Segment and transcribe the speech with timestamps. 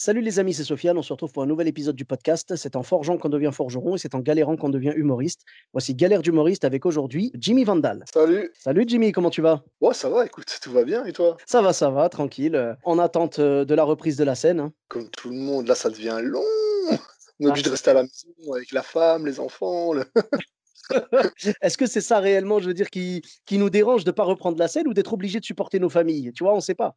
[0.00, 0.96] Salut les amis, c'est Sofiane.
[0.96, 2.54] On se retrouve pour un nouvel épisode du podcast.
[2.54, 5.40] C'est en forgeant qu'on devient forgeron et c'est en galérant qu'on devient humoriste.
[5.72, 8.04] Voici Galère d'humoriste avec aujourd'hui Jimmy Vandal.
[8.14, 8.48] Salut.
[8.56, 9.64] Salut Jimmy, comment tu vas?
[9.80, 11.36] Ouais, ça va, écoute, tout va bien et toi?
[11.46, 12.54] Ça va, ça va, tranquille.
[12.54, 14.60] euh, En attente euh, de la reprise de la scène.
[14.60, 14.72] hein.
[14.86, 16.44] Comme tout le monde, là, ça devient long.
[17.40, 19.92] On est Ah, obligé de rester à la maison avec la femme, les enfants.
[19.94, 20.04] le-
[21.62, 24.24] Est-ce que c'est ça réellement, je veux dire, qui, qui nous dérange de ne pas
[24.24, 26.74] reprendre la scène ou d'être obligé de supporter nos familles Tu vois, on ne sait
[26.74, 26.96] pas.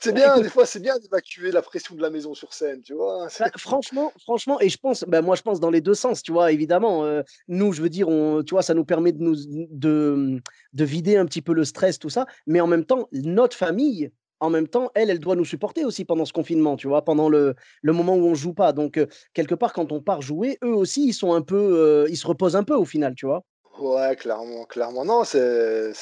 [0.00, 2.94] C'est bien, des fois, c'est bien d'évacuer la pression de la maison sur scène, tu
[2.94, 3.28] vois.
[3.28, 6.22] c'est- Bah, franchement, franchement, et je pense, ben moi je pense dans les deux sens,
[6.22, 7.04] tu vois, évidemment.
[7.04, 10.40] euh, nous, je veux dire, on, tu vois, ça nous permet de nous de,
[10.72, 14.10] de vider un petit peu le stress, tout ça, mais en même temps, notre famille,
[14.40, 17.28] en même temps, elle, elle doit nous supporter aussi pendant ce confinement, tu vois, pendant
[17.28, 18.72] le, le moment où on joue pas.
[18.72, 22.06] Donc, euh, quelque part, quand on part jouer, eux aussi, ils sont un peu, euh,
[22.10, 23.44] ils se reposent un peu au final, tu vois.
[23.78, 25.04] Ouais, clairement, clairement.
[25.04, 25.92] Non, c'est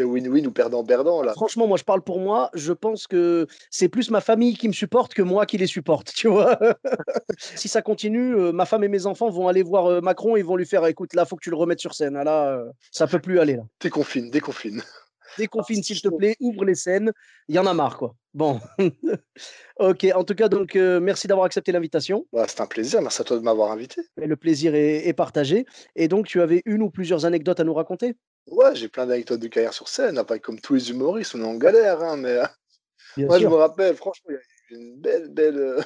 [0.00, 1.32] win-win ou perdant-perdant, là.
[1.34, 2.50] Franchement, moi, je parle pour moi.
[2.54, 6.12] Je pense que c'est plus ma famille qui me supporte que moi qui les supporte,
[6.14, 6.58] tu vois.
[7.38, 10.42] si ça continue, euh, ma femme et mes enfants vont aller voir euh, Macron et
[10.42, 12.16] vont lui faire, écoute, là, faut que tu le remettes sur scène.
[12.16, 13.56] Ah, Là, euh, ça peut plus aller.
[13.56, 13.62] Là.
[13.80, 14.82] Déconfine, déconfine.
[15.38, 17.12] Déconfine, s'il te plaît, ouvre les scènes.
[17.48, 18.14] Il y en a marre, quoi.
[18.34, 18.60] Bon.
[19.78, 22.26] ok, en tout cas, donc, euh, merci d'avoir accepté l'invitation.
[22.32, 24.02] Bah, c'est un plaisir, merci à toi de m'avoir invité.
[24.20, 25.66] Et Le plaisir est, est partagé.
[25.94, 28.16] Et donc, tu avais une ou plusieurs anecdotes à nous raconter?
[28.48, 31.46] Ouais, j'ai plein d'anecdotes de carrière sur scène, pas comme tous les humoristes, on est
[31.46, 32.38] en galère, hein, mais
[33.16, 35.80] Bien moi, je me rappelle, franchement, il y a eu une belle, belle, euh,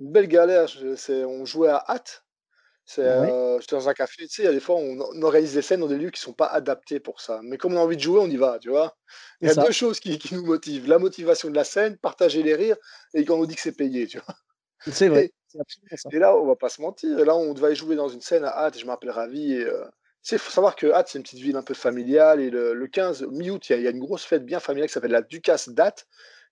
[0.00, 0.68] une belle galère.
[1.26, 2.24] On jouait à hâte.
[2.84, 3.32] C'est, Ouais.
[3.32, 5.54] euh, j'étais dans un café, tu sais, il y a des fois, on, on organise
[5.54, 7.40] des scènes dans des lieux qui sont pas adaptés pour ça.
[7.44, 8.96] Mais comme on a envie de jouer, on y va, tu vois?
[9.40, 9.62] Il y a ça.
[9.66, 10.88] deux choses qui, qui nous motivent.
[10.88, 12.76] La motivation de la scène, partager les rires,
[13.14, 14.34] et quand on dit que c'est payé, tu vois?
[14.90, 15.30] C'est vrai.
[15.96, 16.10] Ça.
[16.10, 17.18] Et là, on va pas se mentir.
[17.18, 19.54] Et là, on devait jouer dans une scène à Hâte, et je m'appelle Ravi.
[19.54, 19.90] Et, euh, tu
[20.30, 22.40] sais, il faut savoir que Hâte, c'est une petite ville un peu familiale.
[22.40, 24.94] Et le, le 15 mi-août, il y, y a une grosse fête bien familiale qui
[24.94, 26.06] s'appelle la Ducasse date.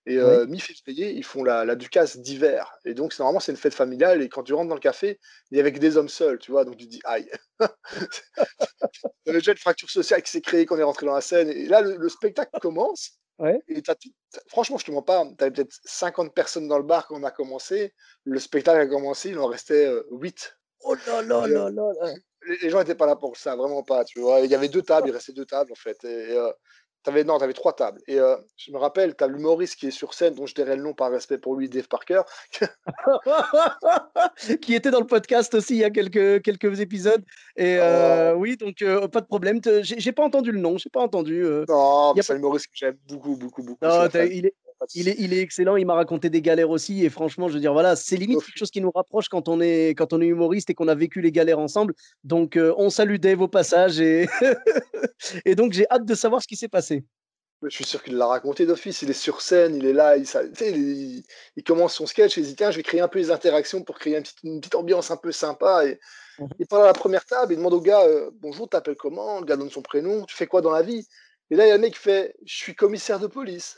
[0.07, 2.71] Et euh, mi-février, ils font la, la Ducasse d'hiver.
[2.85, 4.21] Et donc, normalement, c'est une fête familiale.
[4.21, 5.19] Et quand tu rentres dans le café,
[5.51, 6.65] il y a avec des hommes seuls, tu vois.
[6.65, 7.29] Donc, tu te dis, aïe.
[7.59, 7.67] Il
[9.27, 11.21] y avait déjà une fracture sociale qui s'est créée quand on est rentré dans la
[11.21, 11.49] scène.
[11.49, 13.11] Et là, le, le spectacle commence.
[13.39, 13.59] Ouais.
[13.67, 13.95] Et t'as-
[14.47, 17.23] franchement, je te mens pas, tu avais peut-être 50 personnes dans le bar quand on
[17.23, 17.93] a commencé.
[18.23, 20.55] Le spectacle a commencé, il en restait 8.
[20.83, 22.13] Oh là là là là là.
[22.47, 24.41] Les, les gens n'étaient pas là pour ça, vraiment pas, tu vois.
[24.41, 26.03] Il y avait deux tables, il restait deux tables en fait.
[26.03, 26.51] Et, euh,
[27.03, 28.01] t'avais, non, tu avais trois tables.
[28.07, 30.75] Et euh, je me rappelle, tu as l'humoriste qui est sur scène, dont je dirais
[30.75, 32.21] le nom par respect pour lui, Dave Parker.
[34.61, 37.23] qui était dans le podcast aussi il y a quelques, quelques épisodes.
[37.55, 39.59] Et euh, oui, donc euh, pas de problème.
[39.63, 41.43] J'ai j'ai pas entendu le nom, j'ai pas entendu.
[41.67, 43.85] Non, mais c'est un humoriste que j'aime beaucoup, beaucoup, beaucoup.
[43.85, 44.55] Non, t'as- il, est,
[44.93, 45.23] il, est, souci.
[45.25, 47.03] il est excellent, il m'a raconté des galères aussi.
[47.05, 49.61] Et franchement, je veux dire, voilà, c'est limite quelque chose qui nous rapproche quand on
[49.61, 51.93] est, quand on est humoriste et qu'on a vécu les galères ensemble.
[52.23, 53.99] Donc, euh, on salue Dave au passage.
[53.99, 54.27] Et,
[55.45, 57.03] et donc, j'ai hâte de savoir ce qui s'est passé.
[57.63, 59.03] Je suis sûr qu'il l'a raconté d'office.
[59.03, 61.23] Il est sur scène, il est là, il, ça- il,
[61.55, 63.83] il commence son sketch et il dit Tiens, je vais créer un peu les interactions
[63.83, 65.85] pour créer une petite, une petite ambiance un peu sympa.
[65.85, 65.99] Et
[66.39, 66.47] Mhm.
[66.59, 69.39] il parle à la première table, il demande au gars euh, Bonjour, t'appelles comment?
[69.41, 71.05] Le gars donne son prénom, tu fais quoi dans la vie?
[71.51, 73.77] Et là, il y a le mec qui fait Je suis commissaire de police.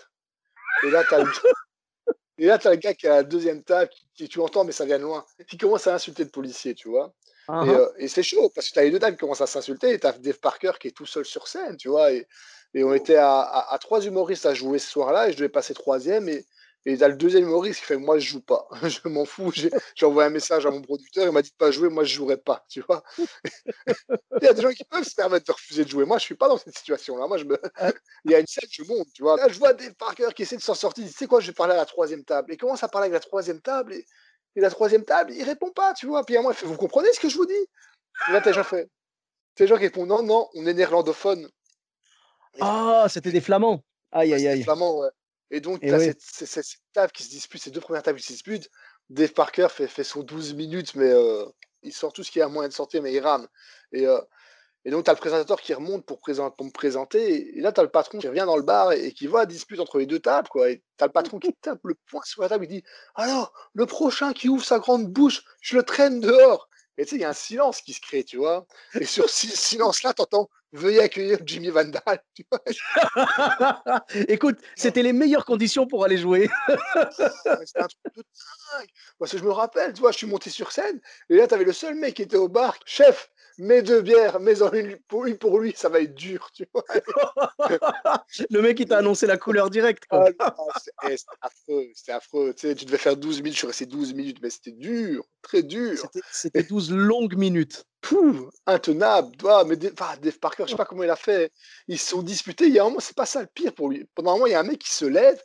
[0.86, 1.30] Et là, t'as le...
[2.40, 4.72] Et là, t'as le gars qui est à la deuxième table, qui, tu entends, mais
[4.72, 7.14] ça vient de loin, qui commence à insulter le policier, tu vois.
[7.48, 9.42] Ah, Et, euh, et c'est chaud, parce que tu as les deux tables qui commencent
[9.42, 12.12] à s'insulter, et tu as Dave Parker qui est tout seul sur scène, tu vois.
[12.12, 12.28] Et,
[12.74, 15.50] et on était à, à- à trois humoristes à jouer ce soir-là, et je devais
[15.50, 16.44] passer troisième, et
[16.86, 19.52] et tu as le deuxième humoriste qui fait Moi, je joue pas, je m'en fous.
[19.54, 22.14] J'ai envoyé un message à mon producteur, il m'a dit de pas jouer, moi, je
[22.14, 23.04] jouerai pas, tu vois.
[24.42, 26.06] Il y a des gens qui peuvent se permettre de refuser de jouer.
[26.06, 27.28] Moi, je suis pas dans cette situation-là.
[27.28, 27.58] Moi, je me...
[28.26, 29.38] il y a une scène, je monte, tu vois.
[29.38, 31.40] Là, je vois Dave Parker qui essaie de s'en sortir, il dit Tu sais quoi,
[31.40, 32.52] je vais parler à la troisième table.
[32.52, 34.06] Et il commence à parler avec la troisième table, et,
[34.56, 36.26] et la troisième table, il répond pas, tu vois.
[36.26, 37.54] Puis à moi, il fait Vous comprenez ce que je vous dis?
[38.28, 38.90] Et là, t'as gens fait.
[39.56, 41.48] T'as gens qui répondent non, non, on est néerlandophone.
[42.60, 43.84] Ah, c'était des flamands.
[44.12, 44.64] Aïe, aïe, aïe.
[44.64, 45.10] flamand, ouais.
[45.54, 46.06] Et donc, t'as ouais.
[46.06, 48.72] cette, cette- cette- cette table qui se dispute, ces deux premières tables qui se disputent.
[49.12, 51.46] Dave Parker fait, fait son 12 minutes, mais euh,
[51.84, 53.48] il sort tout ce qu'il y a moyen de sortir, mais il rame.
[53.92, 54.20] Et, euh,
[54.84, 57.56] et donc, t'as le présentateur qui remonte pour, me présenter.
[57.56, 59.46] Et là, t'as le patron qui revient dans le bar et, et qui voit la
[59.46, 60.50] dispute entre les deux tables.
[60.50, 60.72] Quoi.
[60.72, 62.66] Et t'as le patron qui tape le poing sur la table.
[62.66, 62.84] Il dit
[63.14, 66.68] Alors, le prochain qui ouvre sa grande bouche, je le traîne dehors.
[66.98, 68.66] Et tu sais, il y a un silence qui se crée, tu vois.
[69.00, 72.02] Et sur ce silence-là, t'entends Veuillez accueillir Jimmy Vandal.
[72.34, 72.60] Tu vois
[74.28, 76.50] Écoute, c'était les meilleures conditions pour aller jouer.
[77.12, 78.90] C'était un truc de dingue.
[79.20, 81.00] Parce que je me rappelle, tu vois, je suis monté sur scène,
[81.30, 82.76] et là, tu avais le seul mec qui était au bar.
[82.86, 86.50] Chef, mets deux bières, mets en une pour, une pour lui, ça va être dur,
[86.54, 86.84] tu vois.
[88.50, 90.04] le mec, il t'a annoncé la couleur directe.
[90.10, 90.26] Ah,
[91.10, 92.54] eh, c'était affreux, c'était affreux.
[92.54, 95.26] Tu, sais, tu devais faire 12 minutes, je suis resté 12 minutes, mais c'était dur,
[95.42, 96.10] très dur.
[96.32, 97.86] C'était 12 longues minutes.
[98.02, 99.36] Pouf, intenable.
[99.38, 101.52] Toi, mais Dave, Parker, je sais pas comment il a fait.
[101.88, 102.66] Ils se sont disputés.
[102.66, 104.06] Il y a un moment, c'est pas ça le pire pour lui.
[104.14, 105.42] Pendant un moment, il y a un mec qui se lève,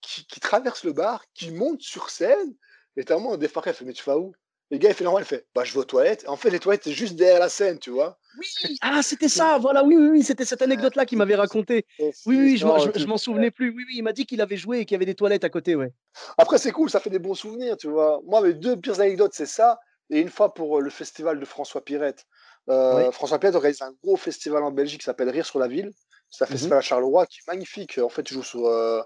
[0.00, 2.54] qui, traverse le bar, qui monte sur scène.
[2.96, 4.32] Et à un moment, Dave Parker fait Mais tu vas où?
[4.70, 6.24] Les gars, il fait normal, il fait Bah, je vais aux toilettes.
[6.28, 8.18] En fait, les toilettes, c'est juste derrière la scène, tu vois.
[8.38, 8.46] Oui,
[8.82, 11.86] ah, c'était ça, voilà, oui, oui, oui c'était cette anecdote-là qu'il m'avait raconté.
[11.98, 13.70] Oui, oui, je, je, m'en souvenais plus.
[13.70, 15.50] Oui, oui, il m'a dit qu'il avait joué et qu'il y avait des toilettes à
[15.50, 15.92] côté, ouais.
[16.36, 18.20] Après, c'est cool, ça fait des bons souvenirs, tu vois.
[18.26, 19.78] Moi, mes deux pires anecdotes, c'est ça.
[20.10, 22.24] Et une fois pour le festival de François Pirette.
[22.68, 25.90] Euh, François Pirette organise un gros festival en Belgique qui s'appelle Rire sur la ville.
[26.30, 27.98] C'est un mmh festival à Charleroi qui est magnifique.
[27.98, 29.00] En fait, tu joues sur, euh,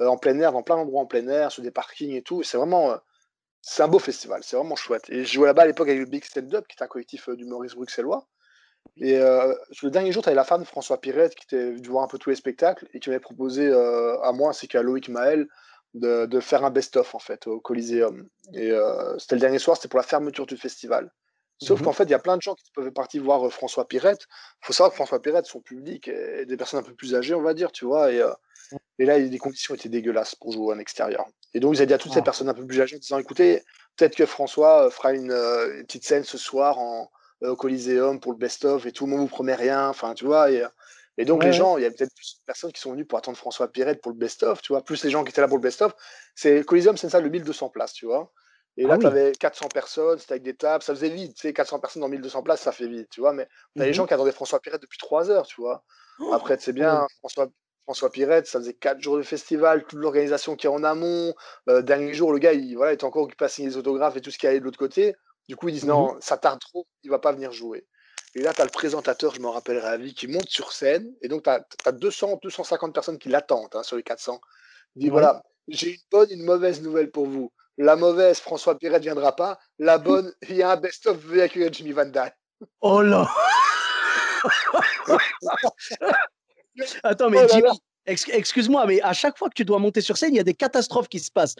[0.00, 2.42] euh, en plein air, dans plein d'endroits en plein air, sur des parkings et tout.
[2.42, 2.96] C'est vraiment.
[3.68, 5.08] C'est un beau festival, c'est vraiment chouette.
[5.10, 7.28] Et je jouais là-bas à l'époque avec le Big Stand Up, qui est un collectif
[7.28, 8.26] d'humoristes bruxellois.
[8.96, 12.04] Et le dernier jour, tu avais la femme de François Pirette qui était venue voir
[12.04, 15.46] un peu tous les spectacles et qui m'avait proposé à moi ainsi qu'à Loïc Maël
[15.94, 18.28] de, de, faire un best-of en fait au Coliseum.
[18.54, 18.72] Et
[19.18, 21.10] c'était le dernier soir, c'était pour la fermeture du festival.
[21.60, 23.50] Sauf mmh qu'en fait, il y a plein de gens qui peuvent partir voir euh,
[23.50, 24.26] François Pirette.
[24.62, 27.34] Il faut savoir que François Pirette, son public, est des personnes un peu plus âgées,
[27.34, 28.12] on va dire, tu vois.
[28.12, 28.32] Et, euh,
[28.98, 31.26] et là, les conditions étaient dégueulasses pour jouer en extérieur.
[31.54, 33.18] Et donc, ils ont dit à toutes ces personnes un peu plus âgées en disant
[33.18, 33.62] écoutez,
[33.96, 35.34] peut-être que François euh, fera une,
[35.86, 37.10] petite scène ce soir en,
[37.42, 39.88] au Coliseum pour le best-of et tout le monde vous promet rien.
[39.88, 40.50] Enfin, tu vois.
[40.50, 40.62] Et,
[41.18, 43.18] et donc, les gens, il y a peut-être plus de personnes qui sont venues pour
[43.18, 45.56] attendre François Pirette pour le best-of, tu vois, plus les gens qui étaient là pour
[45.56, 45.92] le best-of.
[46.34, 48.30] C'est Coliseum, c'est une salle de 1200 places, tu vois.
[48.76, 51.34] Et là, ah tu avais 400 personnes, c'était avec des tables, ça faisait vite.
[51.34, 53.32] Tu sais, 400 personnes dans 1200 places, ça fait vite, tu vois.
[53.32, 55.82] Mais tu as les mmh gens qui attendaient François Pirette depuis 3 heures, tu vois.
[56.20, 56.32] Oh!
[56.32, 57.48] Après, c'est bien, François,
[57.88, 61.32] François Pirette, ça faisait 4 jours de festival, toute l'organisation qui est en amont.
[61.70, 64.20] Euh, dernier jour, le gars, il, voilà, était encore occupé à signer les autographes et
[64.20, 65.16] tout ce qui allait de l'autre côté.
[65.48, 67.86] Du coup, ils disent mmh non, ça tarde trop, il va pas venir jouer.
[68.34, 71.10] Et là, tu as le présentateur, je m'en rappellerai à vie, qui monte sur scène.
[71.22, 74.38] Et donc, tu as, 200, 250 personnes qui l'attendent hein, sur les 400.
[74.96, 77.50] Il dit voilà, j'ai une bonne, une mauvaise nouvelle pour vous.
[77.78, 79.58] La mauvaise, François Pirette ne viendra pas.
[79.78, 82.32] La bonne, il y a un best-of avec Jimmy Van Damme.
[82.82, 83.26] Oh là
[87.02, 87.68] Attends, mais oh Jimmy,
[88.06, 90.54] excuse-moi, mais à chaque fois que tu dois monter sur scène, il y a des
[90.54, 91.56] catastrophes qui se passent.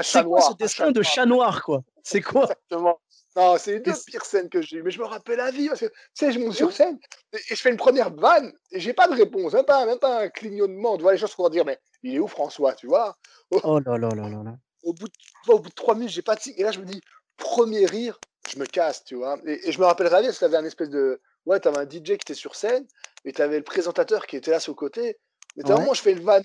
[0.00, 1.82] C'est quoi ce destin de chat noir, quoi?
[2.02, 2.42] C'est quoi?
[2.44, 3.00] Exactement.
[3.36, 4.82] Non, c'est une des pires scènes que j'ai eues.
[4.84, 5.66] Mais je me rappelle la vie.
[5.66, 7.00] Parce que, tu sais, je monte sur scène
[7.32, 9.52] et, je fais une première vanne et j'ai pas de réponse.
[9.54, 10.96] Même pas, même pas un clignotement.
[10.96, 13.16] Tu vois, les gens se vont dire, mais il est où François, tu vois?
[13.50, 16.22] Oh là là là là là au bout de, au bout de trois minutes, j'ai
[16.22, 16.54] pas de signe.
[16.56, 17.00] Et là, je me dis,
[17.36, 18.18] premier rire,
[18.52, 19.38] je me casse, tu vois.
[19.46, 21.20] Et, je me rappellerai bien, parce que tu avais un espèce de.
[21.46, 22.86] Ouais, tu avais un DJ qui était sur scène,
[23.24, 25.18] et tu avais le présentateur qui était là sur le côté.
[25.56, 25.78] Mais ouais.
[25.78, 26.42] moment, je fais une vanne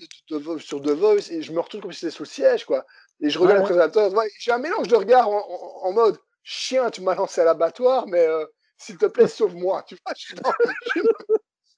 [0.58, 2.84] sur The Voice, et je me retourne comme si c'était sous le siège, quoi.
[3.20, 4.12] Et je regarde le présentateur.
[4.38, 8.46] j'ai un mélange de regard en, mode chien, tu m'as lancé à l'abattoir, mais euh,
[8.78, 9.84] s'il te plaît, sauve-moi.
[9.86, 10.36] Tu vois, je suis,
[10.94, 11.02] je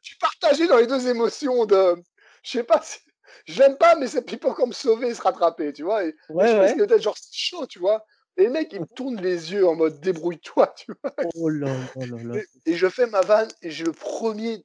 [0.02, 1.96] suis partagé dans les deux émotions de.
[2.42, 2.98] Je sais pas si
[3.46, 6.04] j'aime pas, mais c'est pour comme me sauver et se rattraper, tu vois.
[6.04, 6.76] Et, ouais, je ouais.
[6.76, 8.04] peut-être genre chaud, tu vois.
[8.37, 11.14] Et le mec, il me tourne les yeux en mode débrouille-toi, tu vois.
[11.37, 12.40] Oh là, oh là, là.
[12.67, 14.64] Et, je fais ma vanne et j'ai le premier,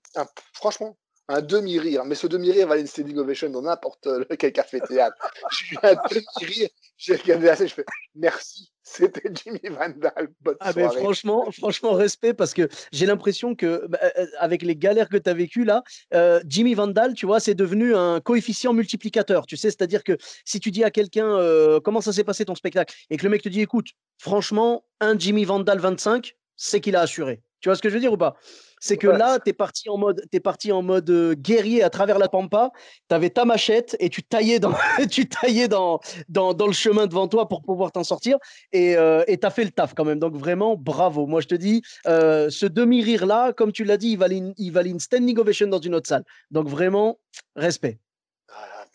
[0.54, 0.98] franchement,
[1.28, 2.06] un demi-rire.
[2.06, 4.08] Mais ce demi-rire valait une standing ovation dans n'importe
[4.40, 5.16] quel café théâtre.
[5.52, 8.72] j'ai eu un demi-rire, j'ai regardé assez, je fais merci.
[8.90, 10.30] C'était Jimmy Vandal.
[10.40, 14.62] Bonne ah ben franchement, franchement, respect parce que j'ai l'impression que bah, euh, euh, avec
[14.62, 18.22] les galères que tu as vécues là, euh, Jimmy Vandal, tu vois, c'est devenu un
[18.22, 19.46] coefficient multiplicateur.
[19.46, 21.38] Tu sais, c'est-à-dire que si tu dis à quelqu'un
[21.84, 25.20] comment ça s'est passé ton spectacle et que le mec te dit écoute, franchement, un
[25.20, 27.42] Jimmy Vandal 25, c'est qu'il a assuré.
[27.60, 28.38] Tu vois ce que je veux dire ou pas?
[28.80, 32.20] C'est que là, tu es parti en mode, es parti en mode guerrier à travers
[32.20, 32.72] la pampa.
[33.10, 34.74] Tu avais ta machette et tu taillais dans,
[35.12, 38.38] tu taillais dans, dans, dans, le chemin devant toi pour pouvoir t'en sortir.
[38.72, 40.20] Et tu as fait le taf quand même.
[40.20, 41.28] Donc vraiment, bravo.
[41.28, 44.72] Moi, je te dis, ce demi-rire là, comme tu l'as dit, il valait, une, il
[44.72, 46.24] valait une standing ovation dans une autre salle.
[46.52, 47.20] Donc vraiment,
[47.56, 48.00] respect.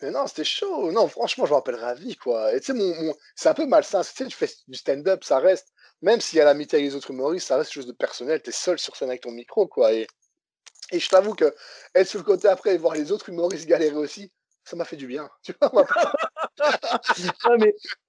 [0.03, 0.91] Mais non, c'était chaud.
[0.91, 2.53] Non, franchement, je me rappellerai à vie, quoi.
[2.53, 4.01] Et tu sais, mon, c'est un peu malsain.
[4.01, 6.95] Tu sais, tu fais du stand-up, ça reste même s'il y a l'amitié avec les
[6.95, 8.41] autres humoristes, ça reste quelque chose de personnel.
[8.41, 9.93] Tu es seul sur scène avec ton micro, quoi.
[9.93, 10.05] Et,
[10.91, 11.55] et je t'avoue que
[11.95, 14.31] être sur le côté après et voir les autres humoristes galérer aussi,
[14.63, 15.29] ça m'a fait du bien.
[15.43, 15.71] Tu vois,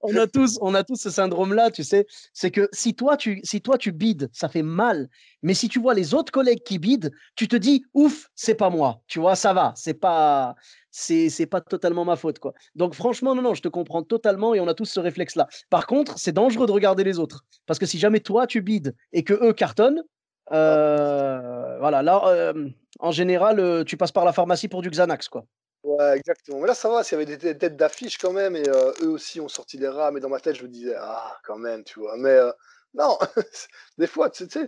[0.01, 2.05] on a tous, on a tous ce syndrome-là, tu sais.
[2.33, 5.09] C'est que si toi, tu, si toi, tu bides, ça fait mal.
[5.41, 8.69] Mais si tu vois les autres collègues qui bident, tu te dis, ouf, c'est pas
[8.69, 9.01] moi.
[9.07, 9.73] Tu vois, ça va.
[9.75, 10.55] C'est pas,
[10.91, 12.53] c'est, c'est pas totalement ma faute, quoi.
[12.75, 15.47] Donc, franchement, non, non, je te comprends totalement et on a tous ce réflexe-là.
[15.69, 17.43] Par contre, c'est dangereux de regarder les autres.
[17.65, 20.03] Parce que si jamais toi, tu bides et que eux cartonnent,
[20.51, 22.69] euh, voilà, là, euh,
[22.99, 25.45] en général, euh, tu passes par la pharmacie pour du Xanax, quoi.
[25.85, 26.59] Ouais, exactement.
[26.61, 29.09] Mais là, ça va, s'il y avait des têtes d'affiche quand même, et euh, eux
[29.09, 31.83] aussi ont sorti des rats, mais dans ma tête, je me disais, ah, quand même,
[31.83, 32.17] tu vois.
[32.17, 32.51] Mais euh,
[32.95, 33.19] non,
[33.99, 34.67] des fois, tu sais,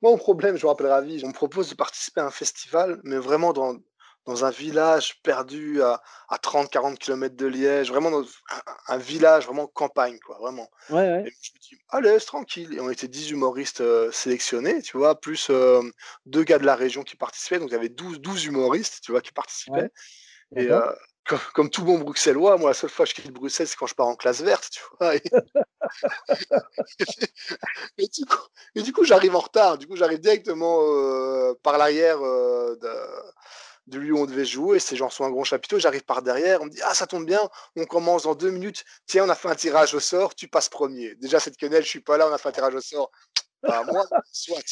[0.00, 2.98] moi, mon problème, je me rappelle ravi, on me propose de participer à un festival,
[3.04, 3.76] mais vraiment dans,
[4.24, 6.00] dans un village perdu à,
[6.30, 8.24] à 30-40 km de Liège, vraiment dans
[8.86, 10.70] un, village, vraiment campagne, quoi, vraiment.
[10.88, 11.24] Ouais, ouais.
[11.26, 12.72] Et je me dis, allez, c'est tranquille.
[12.72, 15.50] Et on était 10 humoristes euh, sélectionnés, tu vois, plus
[16.24, 19.12] deux gars de la région qui participaient, donc il y avait 12, 12 humoristes, tu
[19.12, 19.82] vois, qui participaient.
[19.82, 19.92] Ouais.
[20.56, 20.80] Et euh,
[21.26, 23.86] comme, comme, tout bon bruxellois, moi, la seule fois que je quitte Bruxelles, c'est quand
[23.86, 25.14] je pars en classe verte, tu vois.
[25.16, 25.22] Et,
[27.98, 29.76] et du coup, du j'arrive en retard.
[29.78, 32.90] Du coup, j'arrive directement euh, par l'arrière euh, de,
[33.88, 34.78] de lui où on devait jouer.
[34.78, 35.78] C'est genre sur un grand chapiteau.
[35.78, 36.62] J'arrive par derrière.
[36.62, 37.40] On me dit Ah, ça tombe bien.
[37.76, 38.84] On commence dans deux minutes.
[39.06, 40.34] Tiens, on a fait un tirage au sort.
[40.34, 41.14] Tu passes premier.
[41.16, 42.28] Déjà, cette quenelle, je suis pas là.
[42.28, 43.10] On a fait un tirage au sort.
[43.62, 44.62] Bah, moi, soit.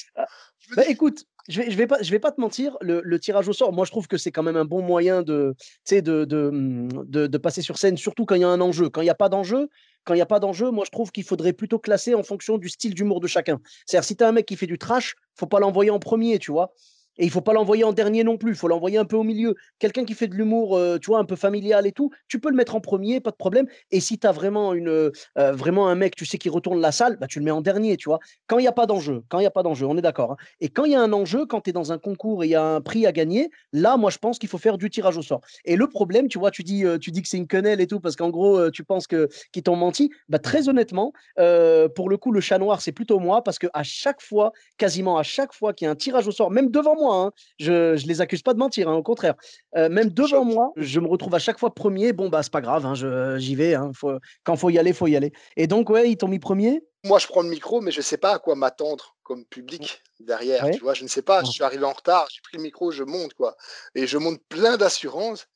[0.76, 2.76] Bah, écoute, je vais, je vais pas, je vais pas te mentir.
[2.80, 5.22] Le, le, tirage au sort, moi, je trouve que c'est quand même un bon moyen
[5.22, 5.54] de,
[5.90, 8.88] de, de, mmh, de, de passer sur scène, surtout quand il y a un enjeu.
[8.88, 9.68] Quand il n'y a pas d'enjeu,
[10.04, 12.58] quand il n'y a pas d'enjeu, moi, je trouve qu'il faudrait plutôt classer en fonction
[12.58, 13.60] du style d'humour de chacun.
[13.86, 16.38] C'est-à-dire, si tu as un mec qui fait du trash, faut pas l'envoyer en premier,
[16.38, 16.72] tu vois.
[17.18, 19.22] Et il faut pas l'envoyer en dernier non plus, il faut l'envoyer un peu au
[19.22, 19.54] milieu.
[19.78, 22.50] Quelqu'un qui fait de l'humour, euh, tu vois, un peu familial et tout, tu peux
[22.50, 23.66] le mettre en premier, pas de problème.
[23.90, 26.92] Et si tu as vraiment, une, euh, vraiment un mec, tu sais, qui retourne la
[26.92, 28.18] salle, bah, tu le mets en dernier, tu vois.
[28.46, 30.32] Quand il n'y a pas d'enjeu, quand il n'y a pas d'enjeu, on est d'accord.
[30.32, 30.36] Hein.
[30.60, 32.50] Et quand il y a un enjeu, quand tu es dans un concours et il
[32.50, 35.16] y a un prix à gagner, là, moi, je pense qu'il faut faire du tirage
[35.16, 35.40] au sort.
[35.64, 37.86] Et le problème, tu vois, tu dis, euh, tu dis que c'est une quenelle et
[37.86, 40.10] tout, parce qu'en gros, euh, tu penses que, qu'ils t'ont menti.
[40.28, 43.82] Bah, très honnêtement, euh, pour le coup, le chat noir, c'est plutôt moi, parce qu'à
[43.82, 46.96] chaque fois, quasiment à chaque fois qu'il y a un tirage au sort, même devant
[46.96, 49.34] moi, hein, je je les accuse pas de mentir, hein, au contraire.
[49.76, 52.12] Euh, même devant moi, je me retrouve à chaque fois premier.
[52.12, 52.94] Bon, bah, c'est pas grave, hein,
[53.38, 53.76] j'y vais.
[53.94, 54.12] Faut,
[54.44, 55.32] quand faut y aller, faut y aller.
[55.56, 56.82] Et donc, ouais, ils t'ont mis premier?
[57.04, 60.64] Moi, je prends le micro, mais je sais pas à quoi m'attendre comme public derrière.
[60.64, 60.72] Ouais.
[60.72, 61.42] Tu vois, je ne sais pas.
[61.44, 63.56] Je suis arrivé en retard, j'ai pris le micro, je monte, quoi.
[63.94, 65.46] Et je monte plein d'assurance.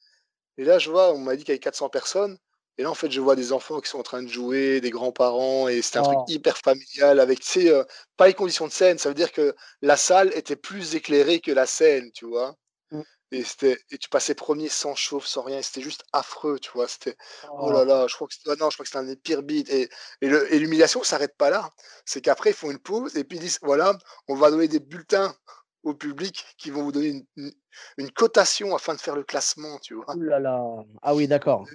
[0.58, 2.38] Et là, je vois, on m'a dit qu'il y avait 400 personnes.
[2.80, 4.88] Et là, en fait, je vois des enfants qui sont en train de jouer, des
[4.88, 6.14] grands-parents, et c'était un Oh.
[6.14, 7.84] truc hyper familial avec, tu sais, euh,
[8.16, 8.96] pas les conditions de scène.
[8.96, 12.54] Ça veut dire que la salle était plus éclairée que la scène, tu vois.
[12.90, 13.02] Mmh.
[13.32, 15.58] Et, c'était, et tu passais premier sans chauffe, sans rien.
[15.58, 16.88] et C'était juste affreux, tu vois.
[16.88, 17.16] C'était,
[17.50, 17.70] oh Oh.
[17.72, 19.42] là là, je crois que c'était, ah non, je crois que c'était un des pires
[19.42, 19.68] beats.
[19.68, 19.90] Et,
[20.22, 21.68] et, le- et l'humiliation ne s'arrête pas là.
[22.06, 23.92] C'est qu'après, ils font une pause et puis ils disent, voilà,
[24.26, 25.34] on va donner des bulletins
[25.82, 27.52] au public qui vont vous donner une, une-
[27.98, 30.14] une cotation afin de faire le classement, tu vois.
[30.16, 30.58] Ouh là là.
[31.02, 31.66] Ah oui, d'accord.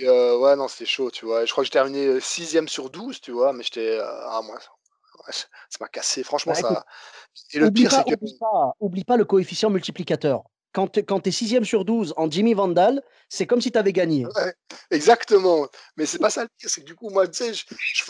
[0.00, 1.42] Et euh, ouais, non, c'était chaud, tu vois.
[1.42, 3.98] Et je crois que j'ai terminé 6 sur 12, tu vois, mais j'étais.
[3.98, 4.58] euh, ah, moi,
[5.28, 5.46] ça
[5.80, 6.22] m'a cassé.
[6.22, 6.86] Franchement, Bah, écoute, ça.
[7.52, 8.14] Et le pire, c'est que.
[8.14, 10.44] oublie pas, oublie pas le coefficient multiplicateur.
[10.72, 14.24] Quand tu es sixième sur 12 en Jimmy Vandal, c'est comme si tu avais gagné.
[14.24, 14.54] Ouais,
[14.90, 15.68] exactement.
[15.96, 18.04] Mais c'est pas ça le pire, c'est que du coup, moi, tu sais, je, je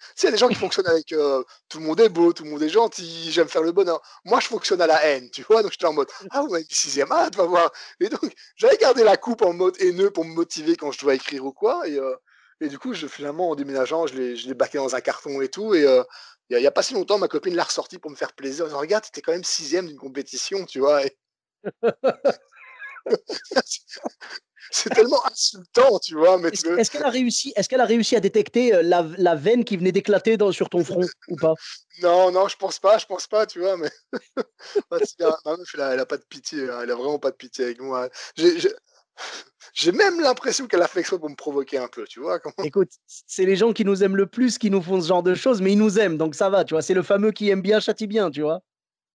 [0.22, 2.44] il y a des gens qui fonctionnent avec euh, tout le monde est beau, tout
[2.44, 4.00] le monde est gentil, j'aime faire le bonheur.
[4.24, 5.62] Moi, je fonctionne à la haine, tu vois.
[5.62, 7.72] Donc, j'étais en mode, ah ouais, sixième, ah, tu vas voir.
[8.00, 11.14] Et donc, j'avais gardé la coupe en mode haineux pour me motiver quand je dois
[11.14, 11.86] écrire ou quoi.
[11.88, 12.14] Et, euh,
[12.62, 15.74] du coup, je, finalement, en déménageant, je l'ai baqué dans un carton et tout.
[15.74, 16.02] Et euh,
[16.50, 18.64] il n'y a, a, pas si longtemps, ma copine l'a ressorti pour me faire plaisir.
[18.64, 21.04] En disant, regarde, t'étais quand même sixième d'une compétition, tu vois.
[21.06, 21.16] Et...
[24.70, 26.38] c'est tellement insultant, tu vois.
[26.38, 29.76] Mais est-ce, qu'elle a réussi, est-ce qu'elle a réussi à détecter la, la veine qui
[29.76, 31.54] venait d'éclater sur ton front ou pas?
[32.02, 33.76] Non, non, je pense pas, je pense pas, tu vois.
[33.76, 33.90] Mais
[34.90, 37.36] ma meuf, elle a, elle a, pas de pitié, hein, elle a vraiment pas de
[37.36, 38.08] pitié avec moi.
[38.36, 42.38] J'ai, même l'impression qu'elle a fait exprès pour me provoquer un peu, tu vois.
[42.40, 42.54] Comment...
[42.64, 45.34] Écoute, c'est les gens qui nous aiment le plus qui nous font ce genre de
[45.34, 46.82] choses, mais ils nous aiment, donc ça va, tu vois.
[46.82, 48.60] C'est le fameux qui aime bien châtie bien, tu vois.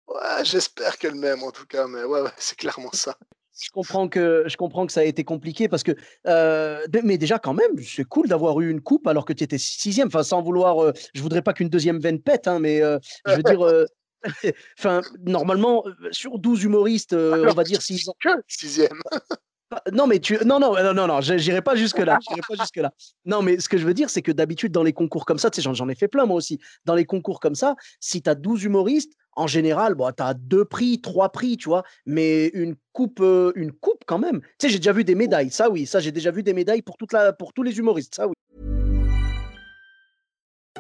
[0.06, 3.16] Ouais, j'espère qu'elle m'aime en tout cas, mais ouais, ouais c'est clairement ça.
[3.60, 5.92] Je comprends que je comprends que ça a été compliqué parce que
[6.26, 9.58] euh, mais déjà quand même c'est cool d'avoir eu une coupe alors que tu étais
[9.58, 10.08] sixième.
[10.08, 13.34] Enfin sans vouloir euh, je voudrais pas qu'une deuxième veine pète hein, mais euh, je
[13.34, 13.86] veux dire
[14.78, 18.14] enfin normalement sur 12 humoristes on va dire sixième
[19.92, 22.76] non mais tu non non non non non j'irai pas jusque là j'irai pas jusque
[22.76, 22.92] là
[23.24, 25.50] non mais ce que je veux dire c'est que d'habitude dans les concours comme ça
[25.50, 28.30] tu sais j'en ai fait plein moi aussi dans les concours comme ça si tu
[28.30, 32.48] as 12 humoristes en général, bon, tu as deux prix, trois prix, tu vois, mais
[32.48, 34.40] une coupe, euh, une coupe quand même.
[34.40, 36.82] Tu sais, j'ai déjà vu des médailles, ça oui, ça j'ai déjà vu des médailles
[36.82, 38.34] pour, toute la, pour tous les humoristes, ça oui.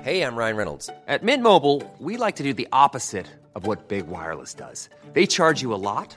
[0.04, 0.90] Hey, I'm Ryan Reynolds.
[1.08, 4.90] At Mint Mobile, we like to do the opposite of what Big Wireless does.
[5.14, 6.16] They charge you a lot,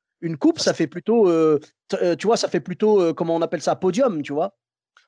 [0.21, 1.59] une coupe, ça fait plutôt, euh,
[1.93, 4.55] euh, tu vois, ça fait plutôt, euh, comment on appelle ça, podium, tu vois?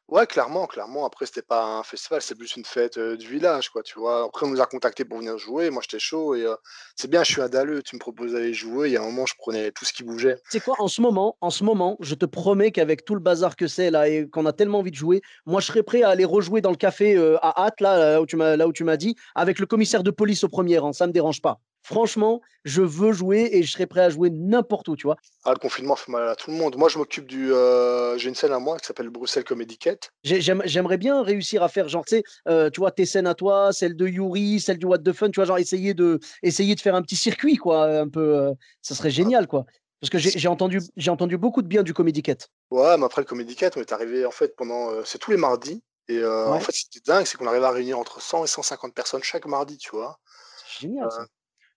[0.10, 1.06] Ouais, clairement, clairement.
[1.06, 4.26] Après, c'était pas un festival, c'est plus une fête euh, du village, quoi, tu vois.
[4.26, 5.70] Après, on nous a contactés pour venir jouer.
[5.70, 6.56] Moi, j'étais chaud et euh,
[6.96, 7.82] c'est bien, je suis un dalleux.
[7.82, 8.90] Tu me proposes d'aller jouer.
[8.90, 10.36] Il y a un moment, je prenais tout ce qui bougeait.
[10.36, 13.22] Tu sais quoi, en ce moment, en ce moment, je te promets qu'avec tout le
[13.22, 16.04] bazar que c'est là et qu'on a tellement envie de jouer, moi je serais prêt
[16.04, 18.68] à aller rejouer dans le café euh, à Hâte, là, là où tu m'as, là
[18.68, 20.92] où tu m'as dit, avec le commissaire de police au premier rang.
[20.92, 21.60] Ça me dérange pas.
[21.84, 25.18] Franchement, je veux jouer et je serais prêt à jouer n'importe où, tu vois.
[25.44, 26.78] Ah, le confinement fait mal à tout le monde.
[26.78, 27.52] Moi, je m'occupe du.
[27.54, 29.78] euh, J'ai une scène à moi qui s'appelle Bruxelles Comedy
[30.24, 33.74] J'aimerais bien réussir à faire, genre, tu sais, euh, tu vois, tes scènes à toi,
[33.74, 36.80] celle de Yuri, celle du What the Fun, tu vois, genre, essayer de, essayer de
[36.80, 38.38] faire un petit circuit, quoi, un peu.
[38.40, 39.66] euh, ça serait génial, quoi.
[40.00, 42.48] Parce que j'ai entendu, entendu beaucoup de bien du Comedy Cat.
[42.72, 44.90] Ouais, mais après le Comedy on est arrivé en fait pendant.
[45.06, 45.82] c'est tous les mardis.
[46.10, 49.24] Et en fait, c'était dingue, c'est qu'on arrivait à réunir entre 100 et 150 personnes
[49.24, 50.20] chaque mardi, tu vois.
[50.68, 51.26] C'est génial, ça.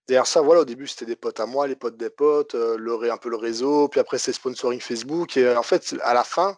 [0.09, 2.77] Derrière ça, voilà, au début, c'était des potes à moi, les potes des potes, euh,
[2.79, 5.37] le, un peu le réseau, puis après, c'est sponsoring Facebook.
[5.37, 6.57] Et euh, en fait, à la fin,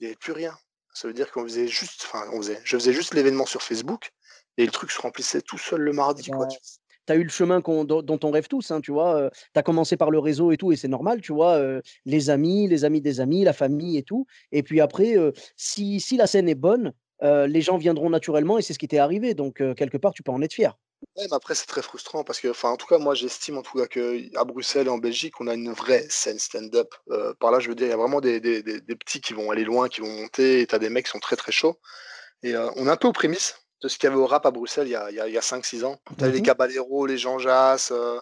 [0.00, 0.54] il n'y avait plus rien.
[0.94, 4.10] Ça veut dire qu'on faisait juste, enfin, on faisait, je faisais juste l'événement sur Facebook
[4.56, 6.46] et le truc se remplissait tout seul le mardi, quoi.
[6.48, 6.58] Tu-
[7.06, 9.30] tu as eu le chemin dont, on rêve tous, hein, tu vois.
[9.54, 11.54] tu as commencé par le réseau et tout, et c'est normal, tu vois.
[11.54, 14.26] euh, les amis, les amis des amis, la famille et tout.
[14.52, 18.58] Et puis après, euh, si, si la scène est bonne, euh, les gens viendront naturellement,
[18.58, 19.34] et c'est ce qui t'est arrivé.
[19.34, 20.76] Donc, euh, quelque part, tu peux en être fier.
[21.16, 23.62] Ouais, mais après, c'est très frustrant parce que, enfin, en tout cas, moi, j'estime en
[23.62, 26.92] tout cas qu'à Bruxelles et en Belgique, on a une vraie scène stand-up.
[27.10, 29.20] Euh, par là, je veux dire, il y a vraiment des, des- des- des petits
[29.20, 31.52] qui vont aller loin, qui vont monter, et t'as des mecs qui sont très très
[31.52, 31.78] chauds.
[32.42, 34.46] Et euh, on est un peu aux prémices de ce qu'il y avait au rap
[34.46, 36.00] à Bruxelles il y a, il y a, il y a 5-6 ans.
[36.18, 36.46] T'avais les Mhm.
[36.46, 38.20] Caballero, les Jean Jass, euh,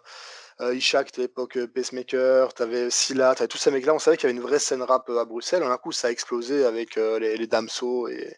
[0.60, 3.94] euh, Ishak, l'époque Pacemaker, t'avais Silla, t'avais tous ces mecs-là.
[3.94, 5.62] On savait qu'il y avait une vraie scène rap à Bruxelles.
[5.64, 8.36] En un coup, ça a explosé avec les, les Damso et,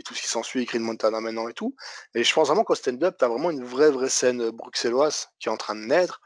[0.00, 1.76] et tout ce qui s'ensuit, Green Montana maintenant et tout.
[2.14, 5.28] Et je pense vraiment qu'au stand-up, tu as vraiment une vraie, vraie scène euh, bruxelloise
[5.38, 6.20] qui est en train de naître.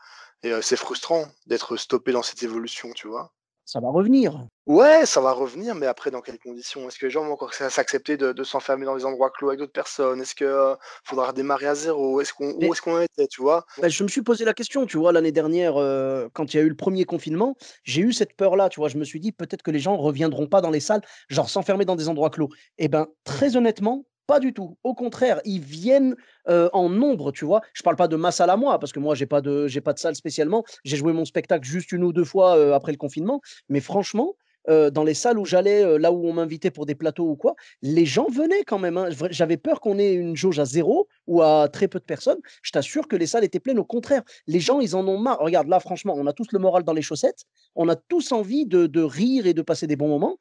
[0.44, 3.32] Et euh, c'est frustrant d'être stoppé dans cette évolution, tu vois.
[3.66, 4.46] Ça va revenir.
[4.66, 6.86] Ouais, ça va revenir, mais après, dans quelles conditions?
[6.88, 9.58] Est-ce que les gens vont encore s'accepter de, de s'enfermer dans des endroits clos avec
[9.60, 10.20] d'autres personnes?
[10.20, 12.20] Est-ce qu'il faudra redémarrer à zéro?
[12.20, 13.64] Est-ce qu'on, Mais- Où est-ce qu'on était, tu vois?
[13.80, 16.60] Bah, je me suis posé la question, tu vois, l'année dernière, euh, quand il y
[16.60, 18.88] a eu le premier confinement, j'ai eu cette peur-là, tu vois.
[18.88, 21.84] Je me suis dit, peut-être que les gens reviendront pas dans les salles, genre s'enfermer
[21.84, 22.48] dans des endroits clos.
[22.78, 24.76] Eh ben, très honnêtement, pas du tout.
[24.84, 27.60] Au contraire, ils viennent en nombre, tu vois.
[27.72, 29.80] Je parle pas de ma salle à moi, parce que moi, j'ai pas de, j'ai
[29.80, 30.64] pas de salle spécialement.
[30.84, 33.40] J'ai joué mon spectacle juste une ou deux fois après le confinement.
[33.68, 34.34] Mais franchement,
[34.66, 38.06] dans les salles où j'allais, là où on m'invitait pour des plateaux ou quoi, les
[38.06, 38.96] gens venaient quand même.
[38.96, 39.08] hein.
[39.30, 42.38] J'avais peur qu'on ait une jauge à zéro ou à très peu de personnes.
[42.62, 43.78] Je t'assure que les salles étaient pleines.
[43.78, 45.38] Au contraire, les gens, ils en ont marre.
[45.40, 47.44] Regarde, là, franchement, on a tous le moral dans les chaussettes.
[47.74, 50.38] On a tous envie de rire et de passer des bons moments.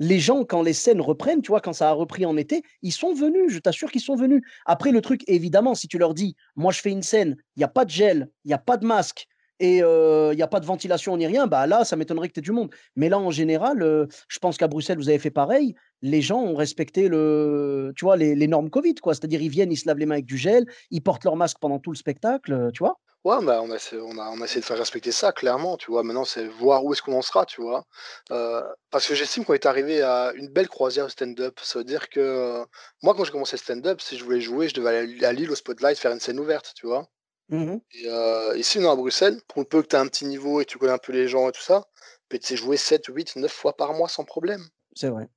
[0.00, 2.92] Les gens, quand les scènes reprennent, tu vois, quand ça a repris en été, ils
[2.92, 3.52] sont venus.
[3.52, 4.42] Je t'assure qu'ils sont venus.
[4.66, 7.64] Après, le truc, évidemment, si tu leur dis, moi, je fais une scène, il n'y
[7.64, 9.26] a pas de gel, il n'y a pas de masque
[9.60, 12.34] et euh, il n'y a pas de ventilation ni rien, bah là, ça m'étonnerait que
[12.34, 12.70] tu aies du monde.
[12.96, 15.74] Mais là, en général, euh, je pense qu'à Bruxelles, vous avez fait pareil.
[16.02, 19.14] Les gens ont respecté le, tu vois, les, les normes Covid, quoi.
[19.14, 21.58] C'est-à-dire, ils viennent, ils se lavent les mains avec du gel, ils portent leur masque
[21.60, 22.98] pendant tout le spectacle, euh, tu vois.
[23.24, 25.78] Ouais, bah, on a, essayé- on a, on a essayé de faire respecter ça, clairement,
[25.78, 26.02] tu vois.
[26.02, 27.86] Maintenant, c'est voir où est-ce qu'on en sera, tu vois.
[28.30, 31.58] Euh, parce que j'estime qu'on est arrivé à une belle croisière de stand-up.
[31.62, 32.64] Ça veut dire que euh,
[33.02, 35.50] moi, quand j'ai commencé le stand-up, si je voulais jouer, je devais aller à Lille
[35.50, 37.06] au Spotlight faire une scène ouverte, tu vois.
[37.48, 37.80] Mhm.
[37.92, 40.66] Et euh, ici, non, à Bruxelles, pour peu que tu aies un petit niveau et
[40.66, 41.84] que tu connais un peu les gens et tout ça,
[42.30, 44.66] ben, tu sais jouer 7, 8, 9 fois par mois sans problème.
[44.94, 45.28] C'est vrai.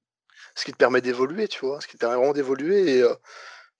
[0.55, 1.79] Ce qui te permet d'évoluer, tu vois.
[1.81, 2.97] Ce qui te permet vraiment d'évoluer.
[2.97, 3.15] Et, euh,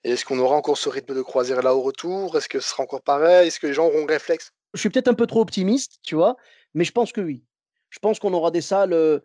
[0.08, 2.38] et est-ce qu'on aura encore ce rythme de croisière là au retour?
[2.38, 3.50] Est-ce que ce sera encore pareil?
[3.50, 4.54] Est-ce que les gens auront le réflexe?
[4.74, 6.38] Je suis peut-être un peu trop optimiste, tu vois,
[6.74, 7.44] mais je pense que oui.
[7.90, 8.94] Je pense qu'on aura des salles.
[8.94, 9.20] euh,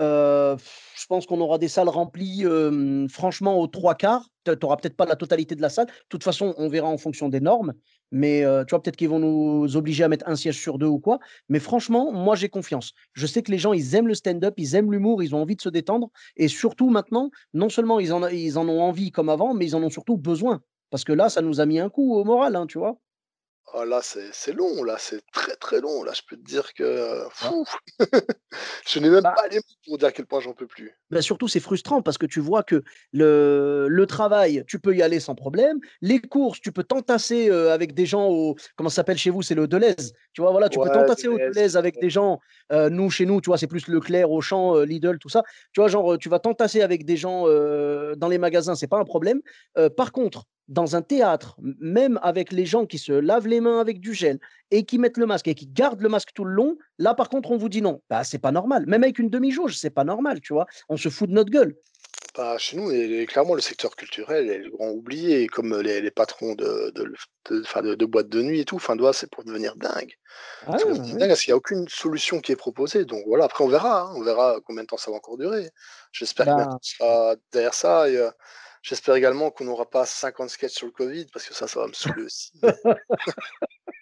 [0.00, 0.54] euh,
[0.94, 4.28] je pense qu'on aura des salles remplies, euh, franchement, aux trois quarts.
[4.44, 5.86] Tu n'auras peut-être pas la totalité de la salle.
[5.86, 7.72] De toute façon, on verra en fonction des normes.
[8.10, 10.86] Mais euh, tu vois, peut-être qu'ils vont nous obliger à mettre un siège sur deux
[10.86, 11.18] ou quoi.
[11.48, 12.92] Mais franchement, moi, j'ai confiance.
[13.12, 15.56] Je sais que les gens, ils aiment le stand-up, ils aiment l'humour, ils ont envie
[15.56, 16.10] de se détendre.
[16.36, 19.90] Et surtout, maintenant, non seulement ils en, ont envie comme avant, mais ils en ont
[19.90, 20.62] surtout besoin.
[20.90, 22.98] Parce que là, ça nous a mis un coup au moral, hein, tu vois.
[23.74, 26.02] Oh, là, c'est long, là, c'est très très long.
[26.02, 27.24] Là, je peux te dire que.
[27.30, 27.64] Fou
[28.88, 30.92] je n'ai même Bah pas les mots pour dire à quel point j'en peux plus.
[31.10, 35.02] Bah, surtout, c'est frustrant parce que tu vois que le, le travail, tu peux y
[35.02, 35.78] aller sans problème.
[36.00, 38.56] Les courses, tu peux t'entasser euh, avec des gens au.
[38.76, 39.42] Comment ça s'appelle chez vous?
[39.42, 40.14] C'est le Deleuze.
[40.32, 42.38] Tu vois, voilà, tu peux t'entasser au Deleuze, avec des gens.
[42.72, 45.42] euh, nous, chez nous, tu vois, c'est plus Leclerc, Auchan, euh, Lidl, tout ça.
[45.72, 47.44] Tu vois, genre, euh, tu vas t'entasser avec des gens
[48.16, 49.40] dans les magasins, c'est pas un problème.
[49.96, 54.00] Par contre, dans un théâtre, même avec les gens qui se lavent les mains avec
[54.00, 54.38] du gel
[54.70, 57.28] et qui mettent le masque et qui gardent le masque tout le long, là, par
[57.30, 58.02] contre, on vous dit non.
[58.10, 58.84] Bah, c'est pas normal.
[58.86, 60.66] Même avec une demi-jauge, c'est pas normal, tu vois.
[60.88, 61.74] On se fout de notre gueule.
[62.36, 66.00] Bah, chez nous, et, et clairement, le secteur culturel est le grand oublié, comme les,
[66.00, 67.12] les patrons de, de,
[67.50, 68.76] de, de- de boîtes de nuit et tout.
[68.76, 70.12] Enfin, doigt, c'est pour devenir dingue.
[70.66, 73.04] Ah, dingue, parce qu'il n'y a aucune solution qui est proposée.
[73.06, 74.02] Donc voilà, après, on verra.
[74.02, 75.70] hein, on verra combien de temps ça va encore durer.
[76.12, 78.08] J'espère que Bah, maintenant, on sera derrière ça.
[78.08, 78.30] Et, euh,
[78.82, 81.86] j'espère également qu'on n'aura pas 50 sketchs sur le Covid, parce que ça, ça va
[81.86, 82.52] me saouler aussi.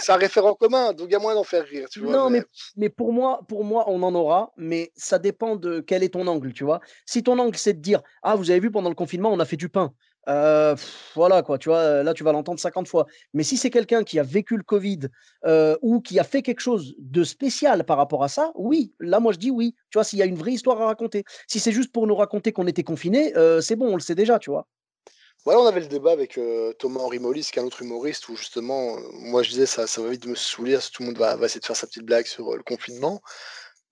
[0.00, 2.12] C'est un référent commun, donc il y a moyen d'en faire rire, tu vois.
[2.12, 2.44] Non, mais, Mais
[2.76, 6.26] mais pour moi, pour moi, on en aura, mais ça dépend de quel est ton
[6.26, 6.80] angle, tu vois.
[7.06, 9.44] Si ton angle, c'est de dire, ah, vous avez vu, pendant le confinement, on a
[9.44, 9.92] fait du pain.
[10.28, 10.74] Euh,
[11.14, 13.06] voilà, quoi, tu vois, là, tu vas l'entendre 50 fois.
[13.32, 15.00] Mais si c'est quelqu'un qui a vécu le Covid
[15.44, 19.20] euh, ou qui a fait quelque chose de spécial par rapport à ça, oui, là,
[19.20, 19.74] moi, je dis oui.
[19.90, 21.24] Tu vois, s'il y a une vraie histoire à raconter.
[21.46, 24.14] Si c'est juste pour nous raconter qu'on était confinés, euh, c'est bon, on le sait
[24.14, 24.66] déjà, tu vois.
[25.44, 26.40] voilà, on avait le débat avec
[26.78, 30.02] Thomas Henry Mollis, qui est un autre humoriste, où justement, moi je disais, ça, ça
[30.02, 32.26] va vite me saouler, tout le monde va, va essayer de faire sa petite blague
[32.26, 33.20] sur le confinement.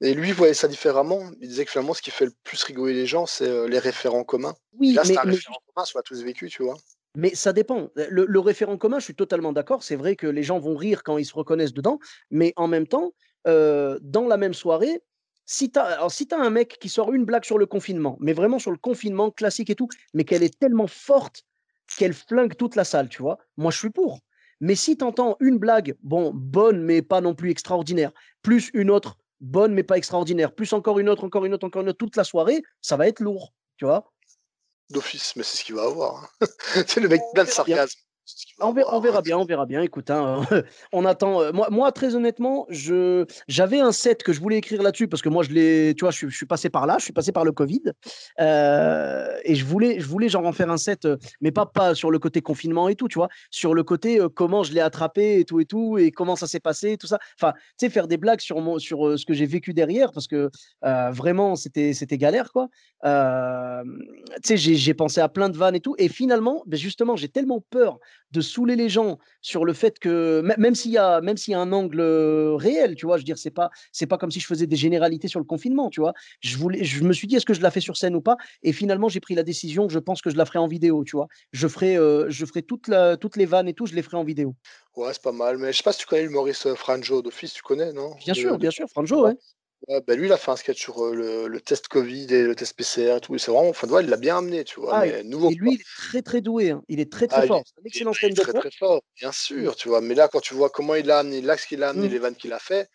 [0.00, 1.20] Et lui voyait ça différemment.
[1.40, 3.78] Il disait que finalement, ce qui fait le plus rigoler les gens, c'est euh, les
[3.78, 4.54] référents communs.
[4.78, 6.76] Oui, là, c'est un mais référent commun, on l'a tous vécu, tu vois.
[7.16, 7.90] Mais ça dépend.
[7.94, 9.82] Le, le référent commun, je suis totalement d'accord.
[9.82, 12.88] C'est vrai que les gens vont rire quand ils se reconnaissent dedans, mais en même
[12.88, 13.12] temps,
[13.46, 15.00] euh, dans la même soirée,
[15.46, 18.32] si tu as, si as un mec qui sort une blague sur le confinement, mais
[18.32, 21.44] vraiment sur le confinement classique et tout, mais qu'elle est tellement forte
[21.98, 24.20] qu'elle flingue toute la salle, tu vois, moi je suis pour.
[24.60, 28.90] Mais si tu entends une blague, bon, bonne, mais pas non plus extraordinaire, plus une
[28.90, 31.98] autre, bonne, mais pas extraordinaire, plus encore une autre, encore une autre, encore une autre,
[31.98, 34.10] toute la soirée, ça va être lourd, tu vois.
[34.90, 36.24] D'office, mais c'est ce qu'il va avoir.
[36.24, 36.46] hein.
[36.86, 38.00] c'est le mec plein de sarcasme.
[38.60, 39.82] On verra, bien, on verra bien.
[39.82, 40.42] Écoute, hein,
[40.92, 41.42] on attend.
[41.42, 45.28] euh, moi, très honnêtement, je j'avais un set que je voulais écrire là-dessus parce que
[45.28, 47.52] moi, je l'ai, tu vois, je, suis- passé par là, je suis passé par le
[47.52, 47.82] Covid,
[48.40, 51.94] euh, et je voulais, je voulais genre en faire un set, euh, mais pas pas
[51.94, 55.40] sur le côté confinement et tout, tu vois, sur le côté comment je l'ai attrapé
[55.40, 57.18] et tout et tout, et comment ça s'est passé, et tout ça.
[57.40, 60.28] Enfin, tu sais, faire des blagues sur mon, sur ce que j'ai vécu derrière parce
[60.28, 60.50] que
[60.82, 62.68] vraiment, c'était, c'était galère, quoi.
[63.02, 63.10] Tu
[64.48, 67.28] sais, j'ai j'ai pensé à plein de vannes et tout, et finalement, ben justement, j'ai
[67.28, 67.98] tellement peur
[68.30, 71.52] de saouler les gens sur le fait que mê- même s'il y a même s'il
[71.52, 72.00] y a un angle
[72.56, 74.76] réel, tu vois, je veux dire c'est pas c'est pas comme si je faisais des
[74.76, 76.14] généralités sur le confinement, tu vois.
[76.40, 78.36] Je voulais je me suis dit est-ce que je la fais sur scène ou pas?
[78.62, 81.16] Et finalement j'ai pris la décision je pense que je la ferai en vidéo, tu
[81.16, 81.28] vois.
[81.52, 84.16] Je ferai euh, je ferai toute la, toutes les vannes et tout, je les ferai
[84.16, 84.54] en vidéo.
[84.96, 85.58] Ouais, c'est pas mal.
[85.58, 88.10] Mais je sais pas si tu connais l'humoriste euh, Franjo d'office, tu connais, non?
[88.24, 89.34] Bien De- sûr, de- bien sûr, Franjo, ouais.
[89.88, 92.42] Ouais, bah lui, il a fait un sketch sur euh, le, le test Covid et
[92.42, 93.36] le test PCR et tout.
[93.36, 94.94] C'est vraiment, enfin, ouais, il l'a bien amené, tu vois.
[94.94, 95.50] Ah, mais nouveau.
[95.50, 96.82] et lui il est très très doué, hein.
[96.88, 97.60] Il est très très Ah, fort.
[97.60, 98.44] est- C'est un il est excellent très, stand-up.
[98.44, 100.00] très, très fort, bien sûr, tu vois.
[100.00, 102.12] Mais là, quand tu vois comment il l'a amené, l'axe qu'il a amené, Mm.
[102.12, 102.88] les vannes qu'il a fait,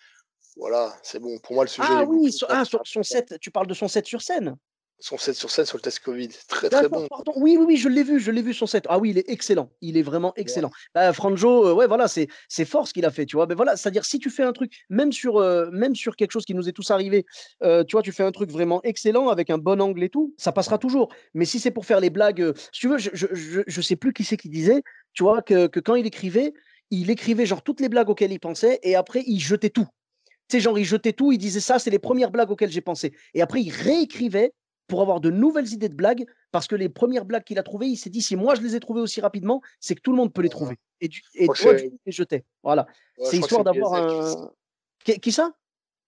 [0.58, 1.40] voilà, c'est bon.
[1.40, 4.06] Pour moi, le sujet Ah oui, ah, sur son set, tu parles de son set
[4.06, 4.56] sur scène?
[5.02, 7.08] Son set sur scène sur le test Covid, très très bon.
[7.08, 7.32] pardon.
[7.38, 8.84] Oui, oui, oui, je l'ai vu, je l'ai vu son set.
[8.90, 9.72] Ah oui, il est excellent.
[9.80, 10.72] Il est vraiment excellent.
[10.94, 13.48] Bah, Franjo, euh, ouais, voilà, c'est c'est fort ce qu'il a fait, tu vois.
[13.48, 16.44] Mais voilà, c'est-à-dire si tu fais un truc, même sur euh, même sur quelque chose
[16.44, 17.26] qui nous est tous arrivé,
[17.64, 20.34] euh, tu vois, tu fais un truc vraiment excellent avec un bon angle et tout,
[20.38, 21.14] ça passera toujours.
[21.34, 23.96] Mais si c'est pour faire les blagues, si tu veux, je, je, je, je sais
[23.96, 24.84] plus qui c'est qui disait,
[25.14, 26.54] tu vois, que, que quand il écrivait,
[26.92, 29.88] il écrivait genre toutes les blagues auxquelles il pensait et après il jetait tout.
[30.50, 32.82] Tu sais, genre, il jetait tout, il disait ça, c'est les premières blagues auxquelles j'ai
[32.82, 33.14] pensé.
[33.36, 34.52] Et après, il réécrivait
[34.90, 37.86] pour avoir de nouvelles idées de blagues, parce que les premières blagues qu'il a trouvées,
[37.86, 40.18] il s'est dit, si moi je les ai trouvées aussi rapidement, c'est que tout le
[40.18, 40.78] monde peut les trouver.
[41.00, 42.44] Et, du, et toi, il les jetait.
[42.62, 42.86] Voilà.
[43.18, 44.52] Ouais, c'est histoire d'avoir qui un...
[45.06, 45.54] Qui, qui ça?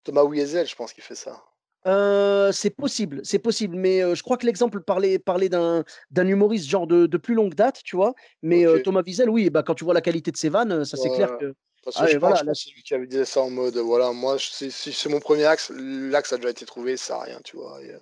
[0.03, 1.41] Thomas Wiezel, je pense qu'il fait ça.
[1.87, 6.27] Euh, c'est possible, c'est possible, mais euh, je crois que l'exemple parlait, parlait d'un, d'un
[6.27, 8.13] humoriste genre de, de plus longue date, tu vois.
[8.43, 8.81] Mais euh.
[8.83, 11.37] Thomas Wiesel, oui, bah, quand tu vois la qualité de ses vannes, ça c'est clair
[11.37, 11.55] que.
[11.83, 13.75] Parce que Ah, je pense, voilà, que c'est lui qui avait dit ça en mode,
[13.77, 17.23] voilà, moi, si, c'est mon premier axe, l'axe a déjà été trouvé, ça sert à
[17.23, 17.79] rien, tu vois.
[17.81, 17.97] Euh,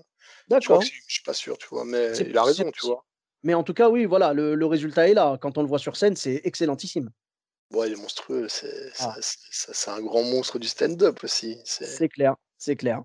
[0.52, 0.58] je
[1.08, 3.06] je suis pas sûr, tu vois, mais C'est il a raison, tu vois.
[3.44, 5.38] Mais en tout cas, oui, voilà, le, le résultat est là.
[5.42, 7.10] Quand on le voit sur scène, c'est excellentissime.
[7.72, 9.15] Ouais, il est monstrueux, c'est Ah.
[9.88, 11.58] un grand monstre du stand-up aussi.
[11.63, 13.02] C'est clair, c'est clair.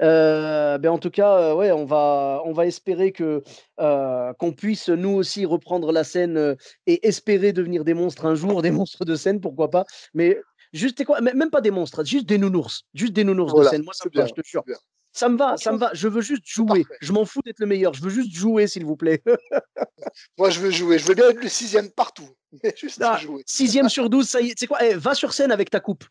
[0.00, 3.42] Euh, ben en tout cas, euh, ouais, on va, on va espérer que
[3.80, 8.62] euh, qu'on puisse nous aussi reprendre la scène et espérer devenir des monstres un jour,
[8.62, 9.84] des monstres de scène, pourquoi pas.
[10.14, 10.38] Mais
[10.72, 13.76] juste, c'est quoi, même pas des monstres, juste des nounours, juste des nounours Voilà, de
[13.76, 13.84] scène.
[13.84, 14.62] Moi, ça c'est me va, je te jure.
[14.66, 14.74] c'est.
[15.10, 15.90] Ça me va, ça me va.
[15.94, 16.84] Je veux juste c'est jouer.
[17.00, 17.94] Je m'en fous d'être le meilleur.
[17.94, 19.22] Je veux juste jouer, s'il vous plaît.
[20.38, 22.28] Moi, je veux jouer, je veux bien être le sixième partout.
[22.76, 23.42] Juste Ah, jouer.
[23.46, 24.58] Sixième sur 12, ça y est.
[24.58, 24.78] Sais quoi?
[24.84, 26.04] Eh, Va sur scène avec ta coupe.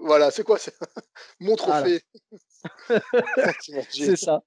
[0.00, 0.58] Voilà, c'est quoi
[1.40, 2.00] Mon trophée.
[3.90, 4.42] C'est ça.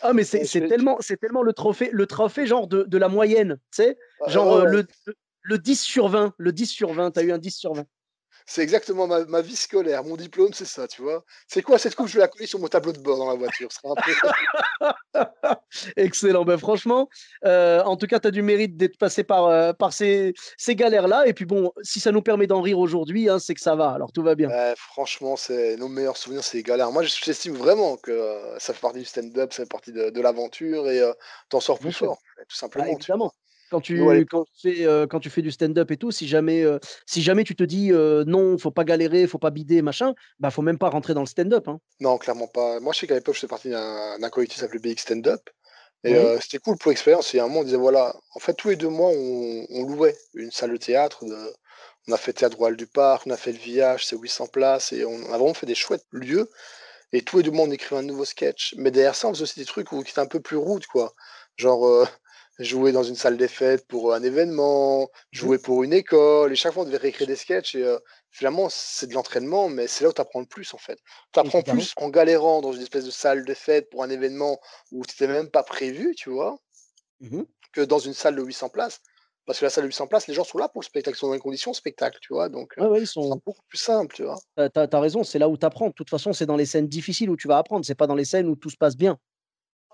[0.00, 3.58] Ah, mais c'est tellement, c'est tellement le trophée, le trophée genre de, de la moyenne.
[3.72, 4.70] Tu sais Ah, Genre euh, ouais.
[4.70, 6.34] le, le, le 10 sur 20.
[6.38, 7.10] Le 10 sur 20.
[7.10, 7.84] Tu as eu un 10 sur 20.
[8.50, 10.02] C'est exactement ma, ma vie scolaire.
[10.04, 11.22] Mon diplôme, c'est ça, tu vois.
[11.48, 12.06] C'est quoi cette coupe?
[12.08, 13.70] Je vais la coller sur mon tableau de bord dans la voiture.
[13.70, 15.54] Ce sera un peu...
[15.96, 16.44] Excellent.
[16.44, 17.10] Ben, franchement,
[17.44, 20.74] euh, en tout cas, tu as du mérite d'être passé par, euh, par ces, ces
[20.74, 21.26] galères-là.
[21.26, 23.90] Et puis bon, si ça nous permet d'en rire aujourd'hui, hein, c'est que ça va.
[23.90, 24.48] Alors tout va bien.
[24.76, 26.90] Franchement, c'est nos meilleurs souvenirs, c'est les galères.
[26.90, 30.20] Moi, j'estime vraiment que euh, ça fait partie du stand-up, ça fait partie de, de
[30.22, 31.02] l'aventure et
[31.50, 32.84] t'en sors plus fort, tout Ah, simplement.
[32.86, 32.98] tu vois.
[32.98, 33.32] évidemment.
[33.70, 36.78] Quand tu, quand, fais, euh, quand tu fais du stand-up et tout, si jamais, euh,
[37.06, 40.50] si jamais tu te dis euh, non, faut pas galérer, faut pas bider, machin, bah
[40.50, 41.68] faut même pas rentrer dans le stand-up.
[41.68, 41.78] Hein.
[42.00, 42.80] Non, clairement pas.
[42.80, 45.50] Moi, je sais qu'à l'époque, je faisais partie d'un collectif qui s'appelait BX Stand-up.
[46.04, 46.38] Et Oui.
[46.40, 47.34] c'était cool pour l'expérience.
[47.34, 49.82] Et à un moment, on disait voilà, en fait, tous les deux mois, on, on
[49.84, 51.24] louait une salle de théâtre.
[51.24, 51.52] de-
[52.08, 54.92] On a fait Théâtre Royal du Parc, on a fait le Village, c'est 800 places.
[54.92, 56.48] Et on a vraiment fait des chouettes lieux.
[57.12, 58.74] Et tous les deux mois, on écrivait un nouveau sketch.
[58.78, 60.86] Mais derrière ça, on faisait aussi des trucs où, qui étaient un peu plus rudes,
[60.86, 61.14] quoi.
[61.56, 62.06] Genre,
[62.58, 66.52] jouer dans une salle des fêtes pour un événement, jouer pour une école.
[66.52, 67.74] Et chaque fois, on devait réécrire des sketchs.
[67.76, 67.98] Et euh,
[68.30, 70.98] finalement, c'est de l'entraînement, mais c'est là où tu apprends le plus, en fait.
[71.32, 71.78] Tu apprends Évidemment.
[71.80, 74.58] plus en galérant dans une espèce de salle de fête pour un événement
[74.92, 76.58] où tu n'étais même pas prévu, tu vois,
[77.20, 77.46] Mhm.
[77.72, 79.00] que dans une salle de 800 places.
[79.46, 81.20] Parce que la salle de 800 places, les gens sont là pour le spectacle, ils
[81.20, 82.48] sont dans les conditions spectacle, tu vois.
[82.50, 83.40] Donc, euh, Ouais, ouais, ils sont.
[83.46, 84.36] beaucoup plus simple, tu vois.
[84.56, 85.88] T'as, t'as raison, c'est là où tu apprends.
[85.88, 87.84] De toute façon, c'est dans les scènes difficiles où tu vas apprendre.
[87.86, 89.18] C'est pas dans les scènes où tout se passe bien.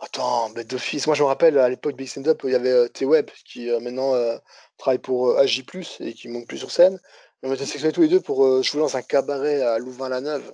[0.05, 1.07] Attends, mais d'office.
[1.07, 3.71] Moi, je me rappelle à l'époque Big Stand Up, il y avait euh, T-Web qui
[3.71, 4.37] euh, maintenant euh,
[4.77, 5.65] travaille pour AJ,
[6.01, 7.01] et qui monte plus sur scène.
[7.43, 10.53] Et on était sélectionnés tous les deux pour jouer dans un cabaret à Louvain-la-Neuve.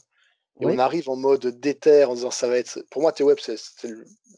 [0.61, 0.75] Et Oui.
[0.75, 2.81] on arrive en mode déter en disant ça va être.
[2.91, 3.57] Pour moi, T-Web, c'est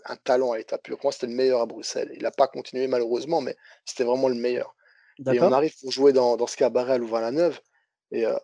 [0.07, 0.97] un talent à l'état pur.
[0.97, 2.11] Pour moi, c'était le meilleur à Bruxelles.
[2.15, 4.75] Il n'a pas continué malheureusement, mais c'était vraiment le meilleur.
[5.31, 7.61] Et on arrive pour jouer dans, dans ce cabaret à Louvain-la-Neuve.
[8.13, 8.37] Et euh,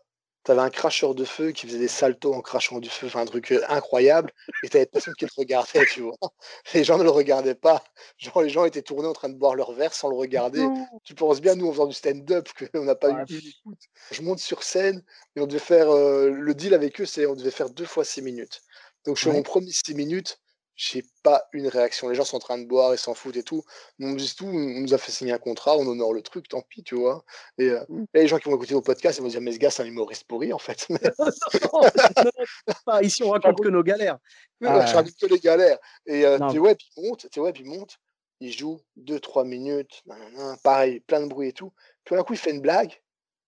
[0.49, 3.27] t'avais un cracheur de feu qui faisait des saltos en crachant du feu, enfin un
[3.27, 4.33] truc euh, incroyable.
[4.63, 6.17] Et t'avais personne qui le regardait, tu vois.
[6.75, 7.85] Les gens ne le regardaient pas.
[8.19, 10.73] Genre, les gens étaient tournés en train de boire leur verre sans le regarder.
[11.05, 13.79] Tu penses bien, nous, en faisant du stand-up, qu'on n'a pas Ouais, eu une écoute.
[14.11, 15.05] Je monte sur scène
[15.37, 15.91] et on devait faire.
[15.91, 18.63] euh, le deal avec eux, c'est on devait faire deux fois six minutes.
[19.07, 19.37] Donc, je fais Ouais.
[19.37, 20.41] mon premier six minutes,
[20.79, 22.09] j'ai pas une réaction.
[22.09, 23.65] Les gens sont en train de boire, ils s'en foutent et tout.
[24.01, 26.49] On nous dit tout, on nous a fait signer un contrat, on honore le truc,
[26.49, 27.25] tant pis, tu vois.
[27.59, 28.05] Et, euh, Mm.
[28.15, 29.83] et les gens qui vont écouter nos podcasts, ils vont dire, mais ce gars, c'est
[29.83, 30.87] un humoriste pourri, en fait.
[30.89, 31.91] Mais, non, non,
[32.25, 33.03] non, pas.
[33.03, 34.19] Ici, on raconte que nos galères.
[34.65, 35.79] Ah ouais, je raconte que les galères.
[36.07, 36.53] Et euh, Non.
[36.53, 37.97] T-Web, il monte, T-Web, il monte,
[38.39, 41.73] il joue deux, trois minutes, nanana, pareil, plein de bruit et tout.
[42.05, 43.03] Puis d'un coup, il fait une blague,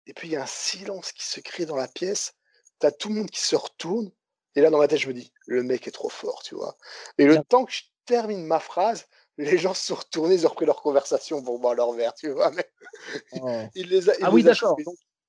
[0.06, 2.32] et puis il y a un silence qui se crée dans la pièce.
[2.80, 4.10] T'as tout le monde qui se retourne,
[4.56, 6.76] et là, dans ma tête, je me dis, le mec est trop fort, tu vois.
[7.18, 7.42] Et le Bien.
[7.42, 9.06] temps que je termine ma phrase,
[9.38, 12.30] les gens se sont retournés, ils ont repris leur conversation pour boire leur verre, tu
[12.30, 12.50] vois.
[12.50, 12.68] Mais
[13.74, 14.76] il les a, il Ah oui, les d'accord.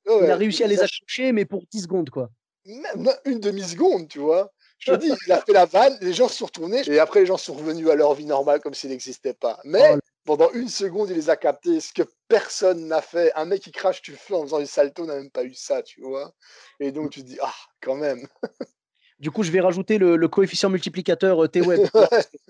[0.07, 2.29] Ouais, il a réussi à les accrocher, mais pour 10 secondes, quoi.
[2.65, 4.51] même une demi-seconde, tu vois.
[4.79, 7.19] Je te dis, il a fait la vanne, les gens se sont retournés, et après
[7.19, 9.59] les gens sont revenus à leur vie normale comme s'il n'existait pas.
[9.63, 13.31] Mais Oh pendant une seconde, il les a captés, ce que personne n'a fait.
[13.35, 15.81] Un mec qui crache du feu en faisant du salto n'a même pas eu ça,
[15.83, 16.33] tu vois.
[16.79, 18.27] Et donc tu te dis, ah, quand même.
[19.21, 21.81] Du coup, je vais rajouter le, le coefficient multiplicateur euh, T-Web.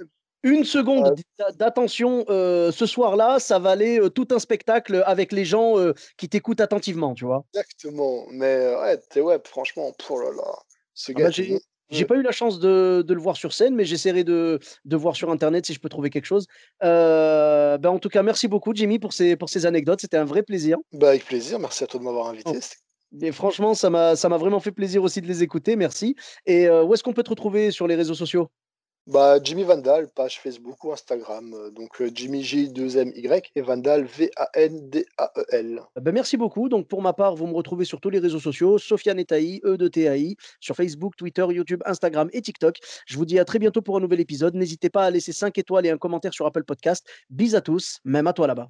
[0.43, 1.15] Une seconde
[1.59, 6.29] d'attention euh, ce soir-là, ça valait euh, tout un spectacle avec les gens euh, qui
[6.29, 7.43] t'écoutent attentivement, tu vois.
[7.53, 8.25] Exactement.
[8.31, 10.57] Mais ouais, t'es web, franchement, oh là là.
[10.95, 11.59] Ce Ah gars, bah, est
[11.91, 14.95] j'ai pas eu la chance de, de le voir sur scène, mais j'essaierai de, de
[14.95, 16.47] voir sur Internet si je peux trouver quelque chose.
[16.79, 19.99] Ben, en tout cas, merci beaucoup, Jimmy, pour ces, pour ces anecdotes.
[19.99, 20.77] C'était un vrai plaisir.
[20.93, 22.49] Bah, avec plaisir, merci à toi de m'avoir invité.
[22.49, 22.57] Oh.
[22.61, 22.77] C'était-
[23.21, 25.75] Et franchement, ça m'a vraiment fait plaisir aussi de les écouter.
[25.75, 26.15] Merci.
[26.45, 28.49] Et euh, où est-ce qu'on peut te retrouver sur les réseaux sociaux?
[29.07, 31.53] Bah, Jimmy Vandal, page Facebook ou Instagram.
[31.55, 35.81] euh, Donc euh, Jimmy J2MY et Vandal V-A-N-D-A-E-L.
[35.99, 36.69] Ben, merci beaucoup.
[36.69, 39.75] Donc, pour ma part, vous me retrouvez sur tous les réseaux sociaux, Sofiane Etaï, E
[39.75, 42.77] de TAI, sur Facebook, Twitter, YouTube, Instagram et TikTok.
[43.07, 44.53] Je vous dis à très bientôt pour un nouvel épisode.
[44.55, 47.05] N'hésitez pas à laisser 5 étoiles et un commentaire sur Apple Podcast.
[47.31, 48.69] Bis à tous, même à toi là-bas.